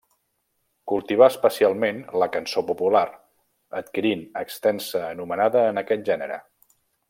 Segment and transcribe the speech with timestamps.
[0.91, 3.03] Cultivà especialment la cançó popular,
[3.83, 6.45] adquirint extensa anomenada en aquest gènere.